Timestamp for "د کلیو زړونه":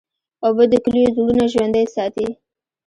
0.71-1.43